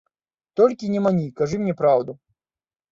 [0.61, 2.19] Толькі не мані, кажы мне праўду.